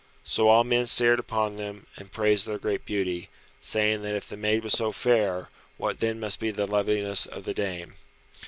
So 0.23 0.47
all 0.47 0.63
men 0.63 0.87
stared 0.87 1.19
upon 1.19 1.57
them, 1.57 1.85
and 1.95 2.11
praised 2.11 2.47
their 2.47 2.57
great 2.57 2.87
beauty, 2.87 3.29
saying 3.59 4.01
that 4.01 4.15
if 4.15 4.27
the 4.27 4.35
maid 4.35 4.63
was 4.63 4.73
so 4.73 4.91
fair, 4.91 5.49
what 5.77 5.99
then 5.99 6.19
must 6.19 6.39
be 6.39 6.49
the 6.49 6.65
loveliness 6.65 7.27
of 7.27 7.43
the 7.43 7.53
dame. 7.53 7.97